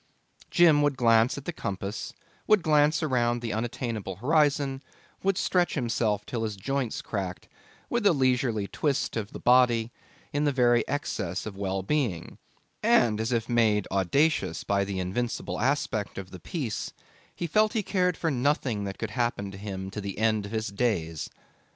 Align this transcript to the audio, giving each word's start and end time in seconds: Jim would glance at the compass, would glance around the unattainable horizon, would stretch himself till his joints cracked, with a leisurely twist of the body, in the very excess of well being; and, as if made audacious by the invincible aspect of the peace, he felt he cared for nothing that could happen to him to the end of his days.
Jim 0.49 0.81
would 0.81 0.97
glance 0.97 1.37
at 1.37 1.45
the 1.45 1.53
compass, 1.53 2.13
would 2.47 2.63
glance 2.63 3.03
around 3.03 3.39
the 3.39 3.53
unattainable 3.53 4.15
horizon, 4.15 4.81
would 5.21 5.37
stretch 5.37 5.75
himself 5.75 6.25
till 6.25 6.43
his 6.43 6.55
joints 6.55 7.03
cracked, 7.03 7.47
with 7.87 8.03
a 8.07 8.11
leisurely 8.11 8.67
twist 8.67 9.15
of 9.15 9.31
the 9.31 9.39
body, 9.39 9.91
in 10.33 10.43
the 10.43 10.51
very 10.51 10.83
excess 10.87 11.45
of 11.45 11.55
well 11.55 11.83
being; 11.83 12.39
and, 12.81 13.21
as 13.21 13.31
if 13.31 13.47
made 13.47 13.87
audacious 13.91 14.63
by 14.63 14.83
the 14.83 14.99
invincible 14.99 15.59
aspect 15.59 16.17
of 16.17 16.31
the 16.31 16.39
peace, 16.39 16.93
he 17.35 17.45
felt 17.45 17.73
he 17.73 17.83
cared 17.83 18.17
for 18.17 18.31
nothing 18.31 18.85
that 18.85 18.97
could 18.97 19.11
happen 19.11 19.51
to 19.51 19.57
him 19.59 19.91
to 19.91 20.01
the 20.01 20.17
end 20.17 20.47
of 20.47 20.51
his 20.51 20.69
days. 20.69 21.29